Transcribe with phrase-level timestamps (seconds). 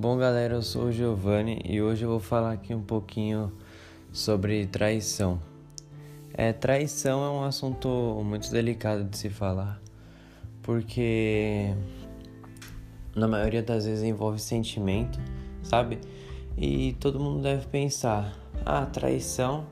[0.00, 3.52] Bom, galera, eu sou o Giovanni e hoje eu vou falar aqui um pouquinho
[4.12, 5.40] sobre traição.
[6.32, 9.82] É, traição é um assunto muito delicado de se falar,
[10.62, 11.74] porque
[13.12, 15.18] na maioria das vezes envolve sentimento,
[15.64, 15.98] sabe?
[16.56, 19.66] E todo mundo deve pensar: ah, traição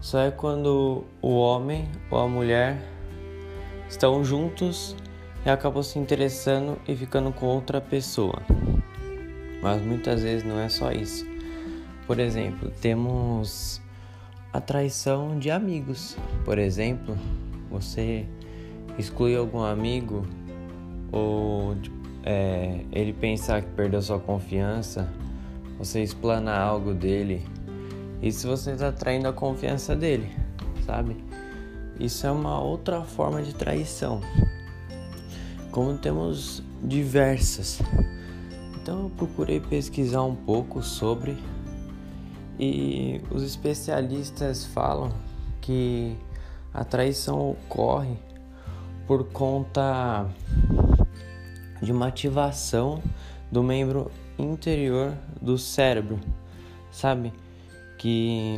[0.00, 2.80] só é quando o homem ou a mulher
[3.88, 4.94] estão juntos
[5.44, 8.40] e acabam se interessando e ficando com outra pessoa.
[9.62, 11.26] Mas muitas vezes não é só isso.
[12.06, 13.80] Por exemplo, temos
[14.52, 16.16] a traição de amigos.
[16.44, 17.16] Por exemplo,
[17.70, 18.26] você
[18.98, 20.26] exclui algum amigo
[21.12, 21.76] ou
[22.24, 25.08] é, ele pensar que perdeu sua confiança,
[25.78, 27.44] você explanar algo dele.
[28.22, 30.30] Isso você está traindo a confiança dele,
[30.84, 31.16] sabe?
[32.00, 34.20] Isso é uma outra forma de traição.
[35.70, 37.80] Como temos diversas.
[38.88, 41.36] Então eu procurei pesquisar um pouco sobre
[42.58, 45.12] e os especialistas falam
[45.60, 46.16] que
[46.72, 48.16] a traição ocorre
[49.06, 50.26] por conta
[51.82, 53.02] de uma ativação
[53.52, 56.18] do membro interior do cérebro,
[56.90, 57.30] sabe?
[57.98, 58.56] Que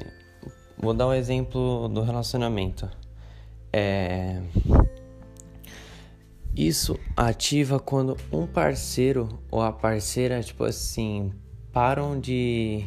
[0.79, 2.89] vou dar um exemplo do relacionamento.
[3.73, 4.41] É
[6.55, 6.97] isso
[7.29, 11.31] ativa quando um parceiro ou a parceira, tipo assim,
[11.71, 12.87] param de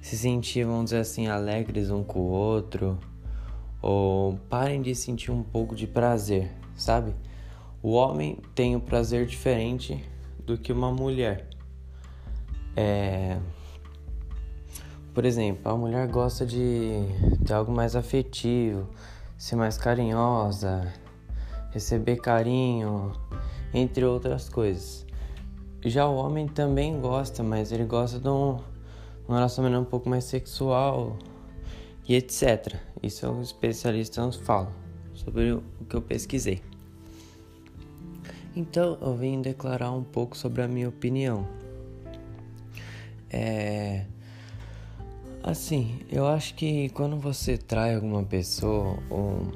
[0.00, 2.98] se sentir, vamos dizer assim, alegres um com o outro,
[3.82, 7.14] ou parem de sentir um pouco de prazer, sabe?
[7.82, 10.02] O homem tem um prazer diferente
[10.38, 11.46] do que uma mulher.
[12.74, 13.38] É...
[15.12, 17.04] Por exemplo, a mulher gosta de
[17.44, 18.88] ter algo mais afetivo,
[19.36, 20.90] ser mais carinhosa,
[21.72, 23.12] receber carinho,
[23.72, 25.06] entre outras coisas.
[25.84, 28.58] Já o homem também gosta, mas ele gosta de um,
[29.28, 31.16] um relacionamento um pouco mais sexual
[32.08, 32.76] e etc.
[33.02, 34.72] Isso os especialistas falam
[35.14, 36.62] sobre o que eu pesquisei.
[38.54, 41.48] Então eu vim declarar um pouco sobre a minha opinião.
[43.30, 44.04] É.
[45.42, 49.48] Assim, eu acho que quando você trai alguma pessoa ou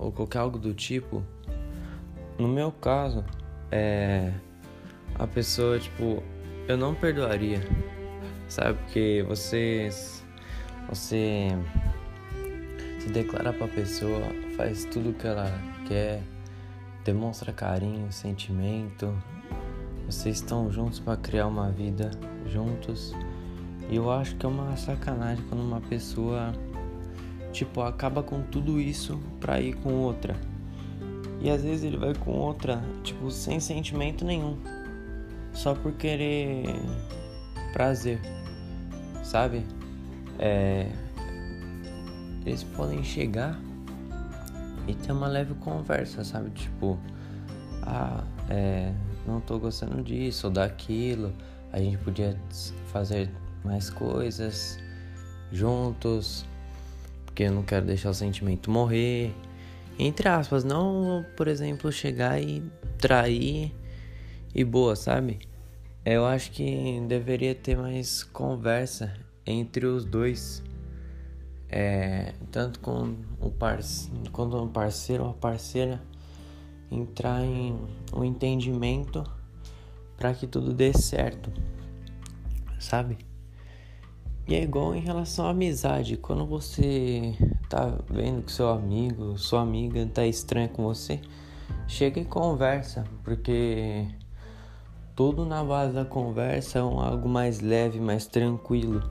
[0.00, 1.22] ou qualquer algo do tipo,
[2.38, 3.22] no meu caso,
[3.70, 4.32] é
[5.14, 6.22] a pessoa, tipo,
[6.66, 7.60] eu não perdoaria,
[8.48, 8.78] sabe?
[8.78, 9.90] Porque você
[10.88, 11.48] você
[12.98, 14.22] se declara para a pessoa,
[14.56, 15.52] faz tudo que ela
[15.86, 16.22] quer,
[17.04, 19.14] demonstra carinho, sentimento.
[20.06, 22.10] Vocês estão juntos para criar uma vida
[22.46, 23.14] juntos.
[23.88, 26.52] E eu acho que é uma sacanagem quando uma pessoa
[27.52, 30.36] tipo, acaba com tudo isso pra ir com outra.
[31.40, 34.58] E às vezes ele vai com outra, tipo, sem sentimento nenhum.
[35.52, 36.64] Só por querer
[37.72, 38.20] prazer,
[39.22, 39.64] sabe?
[40.38, 40.90] É...
[42.44, 43.58] Eles podem chegar
[44.86, 46.50] e ter uma leve conversa, sabe?
[46.50, 46.98] Tipo,
[47.82, 48.92] ah, é,
[49.26, 51.32] não tô gostando disso ou daquilo,
[51.72, 52.36] a gente podia
[52.86, 53.30] fazer
[53.64, 54.78] mais coisas
[55.52, 56.44] juntos,
[57.40, 59.34] porque eu não quero deixar o sentimento morrer.
[59.98, 62.62] Entre aspas, não, por exemplo, chegar e
[62.98, 63.74] trair
[64.54, 65.38] e boa, sabe?
[66.04, 69.14] Eu acho que deveria ter mais conversa
[69.46, 70.62] entre os dois.
[71.70, 76.02] É, tanto com o parceiro, quando um parceiro ou parceira
[76.90, 77.78] entrar em
[78.12, 79.24] um entendimento
[80.18, 81.50] para que tudo dê certo,
[82.78, 83.29] sabe?
[84.50, 86.16] E é igual em relação à amizade.
[86.16, 87.36] Quando você
[87.68, 91.20] tá vendo que seu amigo, sua amiga tá estranha com você,
[91.86, 94.08] chega e conversa, porque
[95.14, 99.08] tudo na base da conversa é um, algo mais leve, mais tranquilo.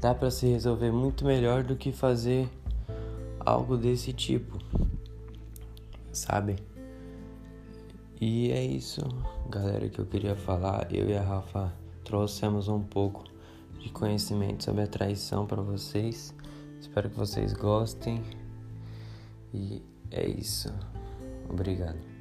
[0.00, 2.48] Dá para se resolver muito melhor do que fazer
[3.40, 4.56] algo desse tipo.
[6.12, 6.54] Sabe?
[8.20, 9.00] E é isso,
[9.50, 10.86] galera, que eu queria falar.
[10.94, 11.72] Eu e a Rafa
[12.04, 13.34] trouxemos um pouco
[13.86, 16.34] de conhecimento sobre a traição para vocês.
[16.80, 18.22] Espero que vocês gostem.
[19.54, 19.80] E
[20.10, 20.72] é isso.
[21.48, 22.15] Obrigado.